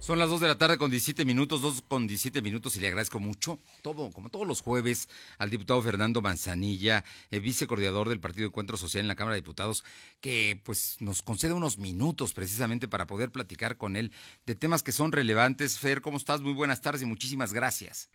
[0.00, 2.88] Son las 2 de la tarde con 17 minutos, 2 con 17 minutos y le
[2.88, 8.46] agradezco mucho, todo, como todos los jueves, al diputado Fernando Manzanilla, el vicecoordinador del Partido
[8.46, 9.84] Encuentro Social en la Cámara de Diputados,
[10.22, 14.10] que pues nos concede unos minutos precisamente para poder platicar con él
[14.46, 15.78] de temas que son relevantes.
[15.78, 16.40] Fer, ¿cómo estás?
[16.40, 18.10] Muy buenas tardes y muchísimas gracias.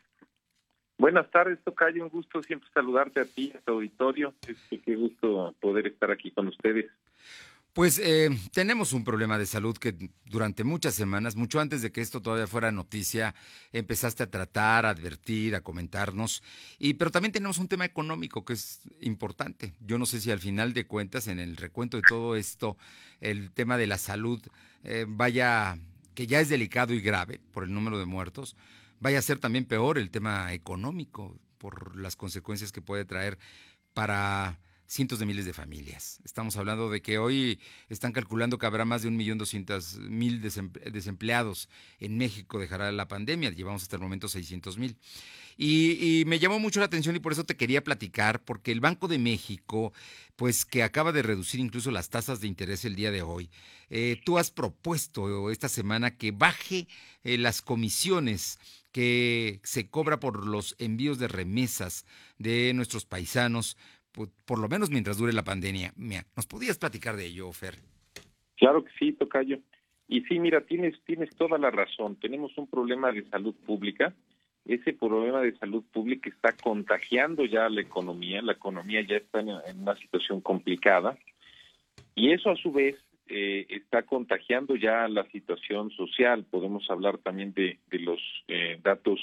[0.98, 2.04] Buenas tardes, Tocayo.
[2.04, 4.34] Un gusto siempre saludarte a ti, a tu auditorio.
[4.70, 6.90] qué gusto poder estar aquí con ustedes.
[7.76, 9.94] Pues eh, tenemos un problema de salud que
[10.24, 13.36] durante muchas semanas, mucho antes de que esto todavía fuera noticia,
[13.74, 16.42] empezaste a tratar, a advertir, a comentarnos.
[16.80, 19.74] Y pero también tenemos un tema económico que es importante.
[19.82, 22.78] Yo no sé si al final de cuentas, en el recuento de todo esto,
[23.20, 24.42] el tema de la salud
[24.86, 25.78] eh, vaya,
[26.14, 28.56] que ya es delicado y grave por el número de muertos,
[29.02, 33.38] vaya a ser también peor el tema económico por las consecuencias que puede traer
[33.94, 36.20] para cientos de miles de familias.
[36.24, 40.42] Estamos hablando de que hoy están calculando que habrá más de un millón doscientos mil
[40.42, 44.98] desempleados en México, dejará la pandemia, llevamos hasta el momento seiscientos mil.
[45.58, 49.08] Y, me llamó mucho la atención y por eso te quería platicar, porque el Banco
[49.08, 49.94] de México,
[50.36, 53.50] pues que acaba de reducir incluso las tasas de interés el día de hoy,
[53.90, 56.88] eh, tú has propuesto esta semana que baje
[57.24, 58.60] eh, las comisiones
[58.92, 62.06] que se cobra por los envíos de remesas
[62.38, 63.78] de nuestros paisanos
[64.46, 65.94] por, lo menos mientras dure la pandemia.
[66.36, 67.76] ¿Nos podías platicar de ello, Fer?
[68.58, 69.60] Claro que sí, Tocayo.
[70.08, 72.16] Y sí, mira, tienes, tienes toda la razón.
[72.18, 74.14] Tenemos un problema de salud pública.
[74.66, 78.42] Ese problema de salud pública está contagiando ya la economía.
[78.42, 79.50] La economía ya está en,
[79.80, 81.18] una situación complicada.
[82.14, 82.96] Y eso a su vez
[83.28, 86.46] eh, está contagiando ya la situación social.
[86.50, 89.20] Podemos hablar también de, los eh, datos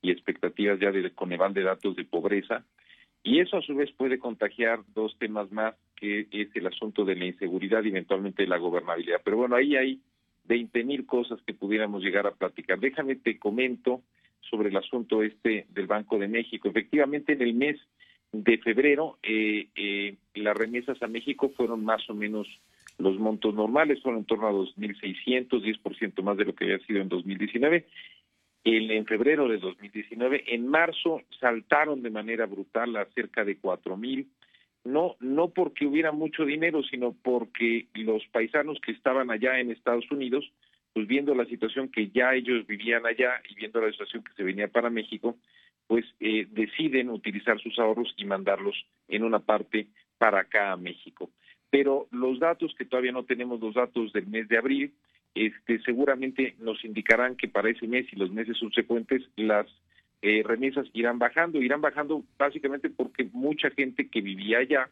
[0.00, 2.64] y expectativas ya de Coneval de datos de pobreza.
[3.24, 7.14] Y eso a su vez puede contagiar dos temas más, que es el asunto de
[7.14, 9.20] la inseguridad y eventualmente la gobernabilidad.
[9.24, 10.00] Pero bueno, ahí hay
[10.44, 12.80] 20 mil cosas que pudiéramos llegar a platicar.
[12.80, 14.02] Déjame te comento
[14.40, 16.68] sobre el asunto este del Banco de México.
[16.68, 17.78] Efectivamente, en el mes
[18.32, 22.48] de febrero, eh, eh, las remesas a México fueron más o menos
[22.98, 27.00] los montos normales, fueron en torno a 2.600, 10% más de lo que había sido
[27.00, 27.86] en 2019
[28.64, 30.44] en febrero de 2019.
[30.54, 34.28] En marzo saltaron de manera brutal a cerca de cuatro mil.
[34.84, 40.10] No, no porque hubiera mucho dinero, sino porque los paisanos que estaban allá en Estados
[40.10, 40.50] Unidos,
[40.92, 44.42] pues viendo la situación que ya ellos vivían allá y viendo la situación que se
[44.42, 45.36] venía para México,
[45.86, 48.74] pues eh, deciden utilizar sus ahorros y mandarlos
[49.08, 49.86] en una parte
[50.18, 51.30] para acá a México.
[51.70, 54.92] Pero los datos que todavía no tenemos, los datos del mes de abril,
[55.34, 59.66] este, seguramente nos indicarán que para ese mes y los meses subsecuentes las
[60.20, 64.88] eh, remesas irán bajando, irán bajando básicamente porque mucha gente que vivía allá,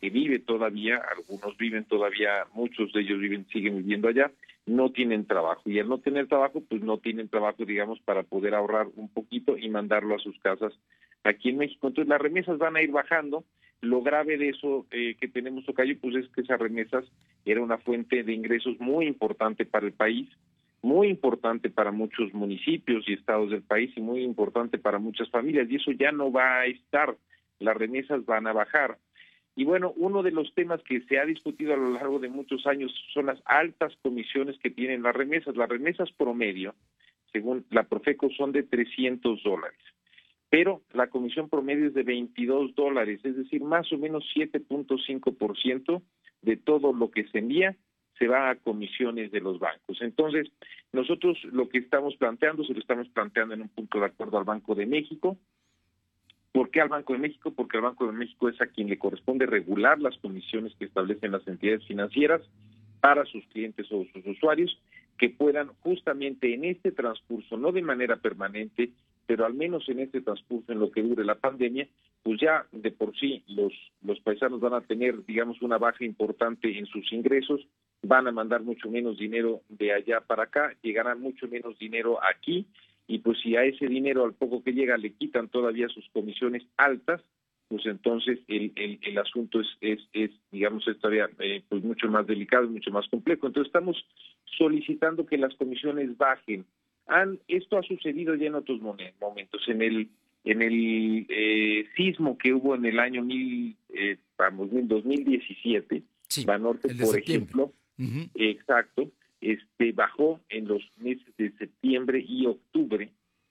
[0.00, 4.30] que vive todavía, algunos viven todavía, muchos de ellos viven, siguen viviendo allá,
[4.66, 5.62] no tienen trabajo.
[5.70, 9.56] Y al no tener trabajo, pues no tienen trabajo, digamos, para poder ahorrar un poquito
[9.56, 10.74] y mandarlo a sus casas
[11.24, 11.86] aquí en México.
[11.86, 13.44] Entonces las remesas van a ir bajando
[13.80, 17.04] lo grave de eso eh, que tenemos, Tocayo, pues es que esas remesas
[17.44, 20.28] era una fuente de ingresos muy importante para el país,
[20.82, 25.68] muy importante para muchos municipios y estados del país y muy importante para muchas familias.
[25.70, 27.16] Y eso ya no va a estar,
[27.58, 28.98] las remesas van a bajar.
[29.54, 32.66] Y bueno, uno de los temas que se ha discutido a lo largo de muchos
[32.66, 35.56] años son las altas comisiones que tienen las remesas.
[35.56, 36.74] Las remesas promedio,
[37.32, 39.78] según la Profeco, son de 300 dólares
[40.56, 46.02] pero la comisión promedio es de 22 dólares, es decir, más o menos 7.5%
[46.40, 47.76] de todo lo que se envía
[48.18, 50.00] se va a comisiones de los bancos.
[50.00, 50.50] Entonces,
[50.94, 54.44] nosotros lo que estamos planteando, se lo estamos planteando en un punto de acuerdo al
[54.44, 55.36] Banco de México.
[56.52, 57.50] ¿Por qué al Banco de México?
[57.50, 61.32] Porque al Banco de México es a quien le corresponde regular las comisiones que establecen
[61.32, 62.40] las entidades financieras
[63.02, 64.80] para sus clientes o sus usuarios,
[65.18, 68.92] que puedan justamente en este transcurso, no de manera permanente,
[69.26, 71.88] pero al menos en este transcurso, en lo que dure la pandemia,
[72.22, 73.72] pues ya de por sí los,
[74.02, 77.66] los paisanos van a tener, digamos, una baja importante en sus ingresos,
[78.02, 82.66] van a mandar mucho menos dinero de allá para acá, llegará mucho menos dinero aquí,
[83.08, 86.64] y pues si a ese dinero al poco que llega le quitan todavía sus comisiones
[86.76, 87.22] altas,
[87.68, 92.68] pues entonces el, el, asunto es, es, es digamos, todavía eh, pues mucho más delicado,
[92.68, 93.46] mucho más complejo.
[93.46, 93.96] Entonces estamos
[94.56, 96.64] solicitando que las comisiones bajen
[97.06, 99.62] han, esto ha sucedido ya en otros momentos.
[99.68, 100.08] En el
[100.46, 106.04] en el eh, sismo que hubo en el año mil, eh, vamos, 2017,
[106.46, 107.72] Banorte, por ejemplo,
[108.34, 109.10] exacto,
[109.40, 113.10] este bajó en los meses de septiembre y octubre,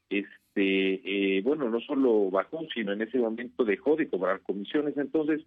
[0.09, 4.95] este, eh, bueno, no solo bajó, sino en ese momento dejó de cobrar comisiones.
[4.95, 5.41] Entonces,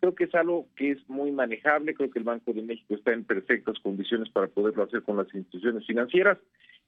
[0.00, 3.14] creo que es algo que es muy manejable, creo que el Banco de México está
[3.14, 6.36] en perfectas condiciones para poderlo hacer con las instituciones financieras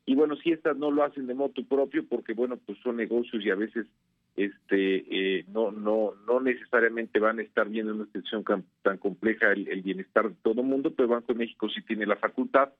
[0.04, 3.44] y bueno, si estas no lo hacen de modo propio, porque bueno, pues son negocios
[3.44, 3.86] y a veces
[4.34, 8.44] este eh, no no no necesariamente van a estar viendo una situación
[8.82, 12.16] tan compleja el, bienestar de todo el mundo, pero Banco de México sí tiene la
[12.16, 12.70] facultad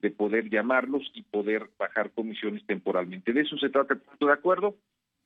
[0.00, 3.34] de poder llamarlos y poder bajar comisiones temporalmente.
[3.34, 4.76] De eso se trata el punto de acuerdo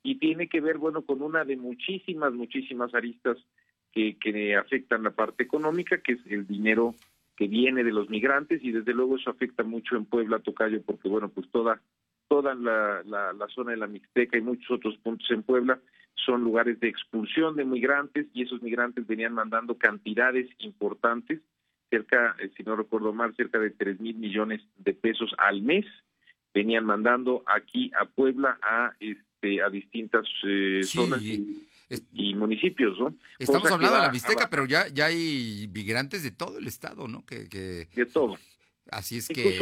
[0.03, 3.39] y tiene que ver, bueno, con una de muchísimas, muchísimas aristas
[3.93, 6.97] que, que afectan la parte económica, que es el dinero
[7.37, 11.09] que viene de los migrantes y desde luego eso afecta mucho en Puebla, Tocayo, porque
[11.09, 11.81] bueno, pues toda
[12.29, 15.79] toda la, la, zona de la Mixteca y muchos otros puntos en Puebla
[16.15, 21.41] son lugares de expulsión de migrantes y esos migrantes venían mandando cantidades importantes,
[21.91, 25.85] cerca, eh, si no recuerdo mal, cerca de tres mil millones de pesos al mes,
[26.55, 31.69] venían mandando aquí a Puebla a este a distintas eh, zonas y,
[32.35, 33.15] municipios, ¿no?
[33.39, 37.25] Estamos hablando de la Mixteca, pero ya ya hay migrantes de todo el estado, ¿no?
[37.25, 37.89] Que, que...
[37.95, 38.37] de todo.
[38.91, 39.59] Así es que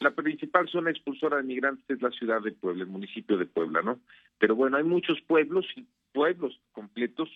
[0.00, 3.80] la principal zona expulsora de migrantes es la ciudad de Puebla, el municipio de Puebla,
[3.82, 4.00] ¿no?
[4.38, 7.28] Pero bueno, hay muchos pueblos y pueblos completos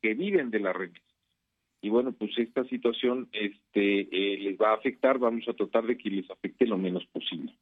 [0.00, 1.04] que viven de la remesa.
[1.82, 5.96] Y bueno, pues esta situación este, eh, les va a afectar, vamos a tratar de
[5.96, 7.54] que les afecte lo menos posible.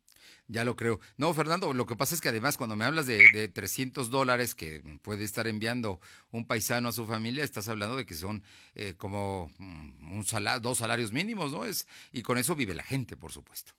[0.47, 1.01] Ya lo creo.
[1.17, 4.55] No, Fernando, lo que pasa es que además cuando me hablas de, de 300 dólares
[4.55, 6.01] que puede estar enviando
[6.31, 8.43] un paisano a su familia, estás hablando de que son
[8.75, 10.25] eh, como mm, un
[10.61, 11.65] dos salarios mínimos, ¿no?
[11.65, 13.73] Es, y con eso vive la gente, por supuesto.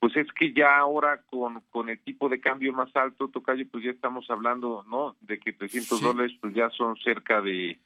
[0.00, 3.84] Pues es que ya ahora con, con el tipo de cambio más alto, Tocayo, pues
[3.84, 5.16] ya estamos hablando, ¿no?
[5.20, 7.80] De que 300 dólares pues ya son cerca de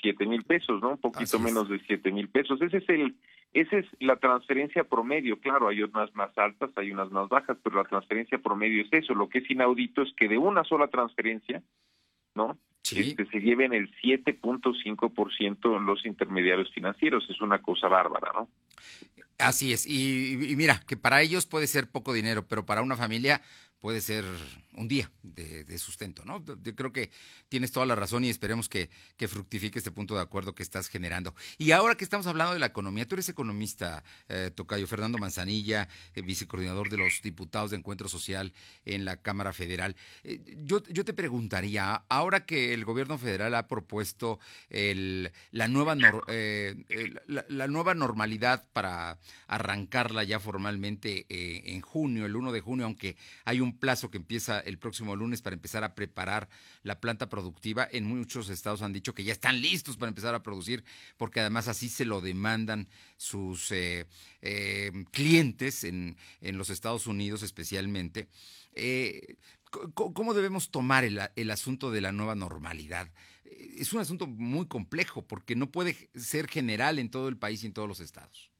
[0.00, 0.90] 7 mil pesos, ¿no?
[0.90, 2.60] Un poquito menos de 7 mil pesos.
[2.62, 3.16] Ese es el,
[3.52, 5.40] esa es la transferencia promedio.
[5.40, 9.14] Claro, hay unas más altas, hay unas más bajas, pero la transferencia promedio es eso.
[9.14, 11.62] Lo que es inaudito es que de una sola transferencia,
[12.34, 12.58] ¿no?
[12.82, 13.00] Sí.
[13.00, 17.28] Este, se lleven el 7.5% los intermediarios financieros.
[17.28, 18.48] Es una cosa bárbara, ¿no?
[19.38, 19.86] Así es.
[19.86, 23.40] Y, mira, que para ellos puede ser poco dinero, pero para una familia
[23.78, 24.24] puede ser
[24.78, 26.42] un día de, sustento, ¿no?
[26.62, 27.10] Yo creo que
[27.48, 30.88] tienes toda la razón y esperemos que, que, fructifique este punto de acuerdo que estás
[30.88, 31.34] generando.
[31.58, 35.88] Y ahora que estamos hablando de la economía, tú eres economista, eh, Tocayo Fernando Manzanilla,
[36.14, 38.52] eh, vicecoordinador de los diputados de Encuentro Social
[38.84, 39.96] en la Cámara Federal.
[40.24, 44.38] Eh, yo, yo, te preguntaría, ahora que el gobierno federal ha propuesto
[44.70, 52.60] el, la, nueva la, nueva normalidad para arrancarla ya formalmente en junio, el 1 de
[52.60, 56.48] junio, aunque hay un plazo que empieza el próximo lunes para empezar a preparar
[56.82, 57.88] la planta productiva.
[57.90, 60.84] En muchos estados han dicho que ya están listos para empezar a producir,
[61.16, 64.06] porque además así se lo demandan sus eh,
[64.42, 68.28] eh, clientes en, en, los Estados Unidos especialmente.
[68.74, 69.36] Eh,
[69.94, 73.10] ¿Cómo debemos tomar el, el asunto de la nueva normalidad?
[73.44, 77.66] Es un asunto muy complejo porque no puede ser general en todo el país y
[77.66, 78.50] en todos los estados.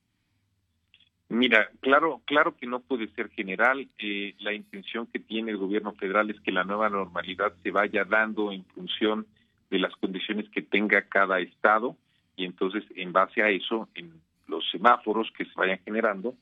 [1.31, 3.87] Mira, claro, claro que no puede ser general.
[3.99, 8.05] Eh, la intención que tiene el gobierno federal es que la nueva normalidad se vaya
[8.05, 9.27] dando en función
[9.71, 11.97] de las condiciones que tenga cada estado
[12.37, 14.13] y entonces en base a eso, en
[14.47, 16.35] los semáforos que se vayan generando,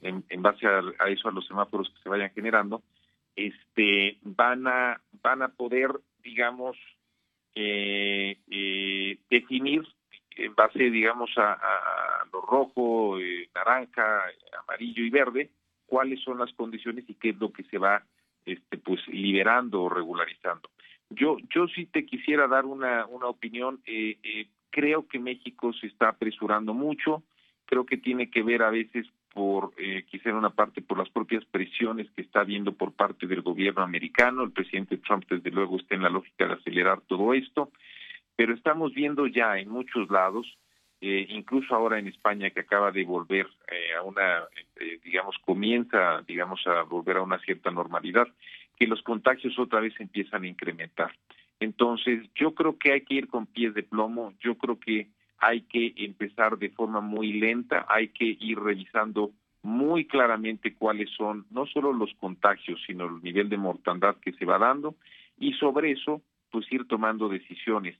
[0.00, 2.82] en, base a, eso, a los semáforos que se vayan generando,
[3.36, 5.90] este, van a van a poder,
[6.22, 6.76] digamos,
[7.54, 9.82] eh, eh, definir
[10.36, 11.58] en base, digamos, a,
[12.40, 14.22] rojo, eh, naranja,
[14.62, 15.50] amarillo y verde,
[15.86, 18.04] cuáles son las condiciones y qué es lo que se va,
[18.44, 20.68] este, pues, liberando o regularizando.
[21.10, 23.80] Yo, yo sí te quisiera dar una, una opinión.
[23.86, 27.22] Eh, eh, creo que México se está apresurando mucho.
[27.66, 31.10] Creo que tiene que ver a veces por, eh, quizá en una parte, por las
[31.10, 34.42] propias presiones que está habiendo por parte del gobierno americano.
[34.42, 37.70] El presidente Trump, desde luego, está en la lógica de acelerar todo esto
[38.36, 40.58] pero estamos viendo ya en muchos lados,
[41.06, 44.44] eh, incluso ahora en España que acaba de volver eh, a una,
[44.76, 48.26] eh, digamos, comienza, digamos, a volver a una cierta normalidad,
[48.78, 51.12] que los contagios otra vez empiezan a incrementar.
[51.60, 55.08] Entonces, yo creo que hay que ir con pies de plomo, yo creo que
[55.38, 61.44] hay que empezar de forma muy lenta, hay que ir revisando muy claramente cuáles son
[61.50, 64.94] no solo los contagios, sino el nivel de mortandad que se va dando
[65.38, 67.96] y sobre eso, pues ir tomando decisiones.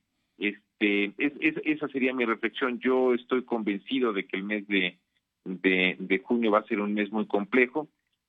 [0.79, 2.79] Este, es, esa sería mi reflexión.
[2.79, 4.97] Yo estoy convencido de que el mes de,
[5.45, 7.87] de, junio va a ser un mes muy complejo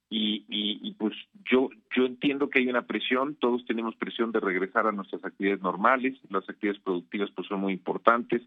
[0.08, 1.14] y, y, pues
[1.50, 5.62] yo yo entiendo que hay una presión, todos tenemos presión de regresar a nuestras actividades
[5.62, 8.42] normales, las actividades productivas pues son muy importantes,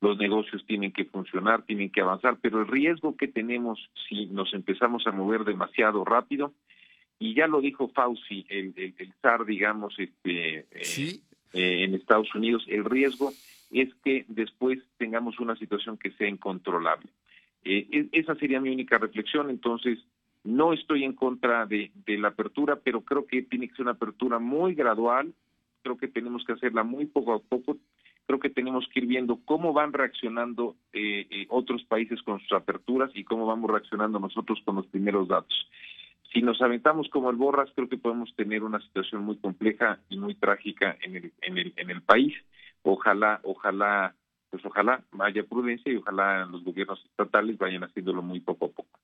[0.00, 4.52] los negocios tienen que funcionar, tienen que avanzar, pero el riesgo que tenemos si nos
[4.54, 6.52] empezamos a mover demasiado rápido,
[7.18, 11.22] y ya lo dijo Fauci, el, el, el digamos, este, sí.
[11.54, 13.32] Eh, en Estados Unidos, el riesgo
[13.70, 17.08] es que después tengamos una situación que sea incontrolable.
[17.64, 19.98] Eh, esa sería mi única reflexión, entonces
[20.44, 24.38] No estoy en contra de, la apertura, pero creo que tiene que ser una apertura
[24.38, 25.32] muy gradual,
[25.82, 27.78] creo que tenemos que hacerla muy poco a poco,
[28.26, 32.52] creo que tenemos que ir viendo cómo van reaccionando eh, eh, otros países con sus
[32.52, 35.66] aperturas y cómo vamos reaccionando nosotros con los primeros datos.
[36.34, 40.18] Si nos aventamos como el borras, creo que podemos tener una situación muy compleja y
[40.18, 42.34] muy trágica en el, en el, en el país.
[42.82, 44.16] Ojalá, ojalá,
[44.50, 48.98] pues ojalá haya prudencia y ojalá los gobiernos estatales vayan haciéndolo muy poco a poco.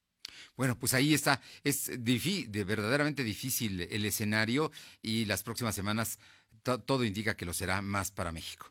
[0.56, 1.40] Bueno, pues ahí está.
[1.62, 6.18] Es de verdaderamente difícil el escenario y las próximas semanas
[6.64, 8.66] todo indica que lo será más para México.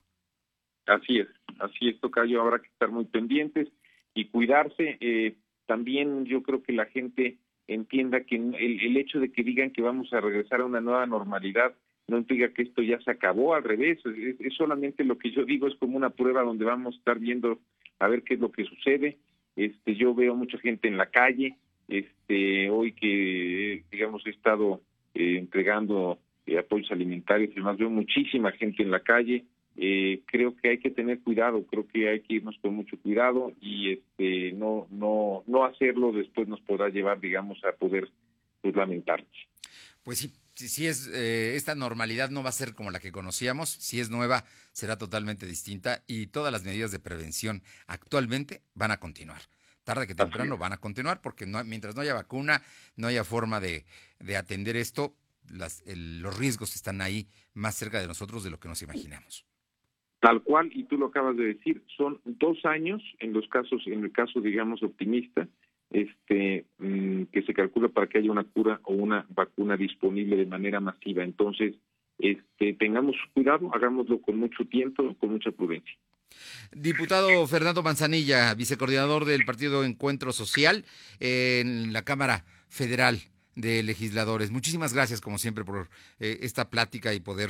[0.85, 1.27] Así es,
[1.59, 2.41] así es, Tocayo.
[2.41, 3.69] Habrá que estar muy pendientes
[4.13, 4.97] y cuidarse.
[4.99, 7.37] Eh, también yo creo que la gente
[7.73, 11.05] entienda que el, el hecho de que digan que vamos a regresar a una nueva
[11.05, 11.73] normalidad
[12.09, 13.99] no implica que esto ya se acabó, al revés,
[14.39, 17.59] es, solamente lo que yo digo, es como una prueba donde vamos a estar viendo
[17.99, 19.17] a ver qué es lo que sucede.
[19.55, 21.55] Este, yo veo mucha gente en la calle,
[21.87, 24.81] este, hoy que digamos he estado
[25.13, 29.45] eh, entregando eh, apoyos alimentarios y demás, veo muchísima gente en la calle,
[29.81, 33.53] eh, creo que hay que tener cuidado, creo que hay que irnos con mucho cuidado
[33.61, 38.09] y este no no no hacerlo después nos podrá llevar digamos a poder
[38.61, 39.31] pues, lamentarnos.
[40.03, 43.69] Pues sí, si, es eh, esta normalidad no va a ser como la que conocíamos,
[43.69, 44.43] si es nueva
[44.73, 49.41] será totalmente distinta y todas las medidas de prevención actualmente van a continuar.
[49.85, 52.61] Tarde que temprano van a continuar porque no, mientras no haya vacuna,
[52.97, 53.85] no haya forma de,
[54.19, 55.15] de atender esto,
[55.47, 59.48] las, los riesgos están ahí más cerca de nosotros de lo que nos imaginamos.
[60.19, 64.03] Tal cual, y tú lo acabas de decir, son dos años en los casos, en
[64.03, 65.47] el caso, digamos, optimista,
[65.91, 70.45] este, mm, que se calcula para que haya una cura o una vacuna disponible de
[70.45, 71.23] manera masiva.
[71.23, 71.75] Entonces,
[72.19, 75.95] este, tengamos cuidado, hagámoslo con mucho tiempo, con mucha prudencia.
[76.71, 80.85] Diputado Fernando Manzanilla, vicecoordinador del Partido Encuentro Social
[81.19, 83.19] en la Cámara Federal
[83.55, 84.51] de Legisladores.
[84.51, 87.49] Muchísimas gracias, como siempre, por eh, esta plática y poder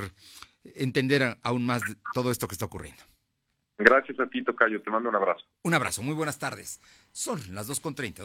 [0.64, 1.82] entender aún más
[2.14, 3.04] todo esto que está ocurriendo.
[3.78, 4.82] Gracias a ti, Tocayo.
[4.82, 5.46] Te mando un abrazo.
[5.64, 6.04] Un abrazo.
[6.04, 6.82] Muy buenas tardes.
[7.14, 8.18] Son las 2.30.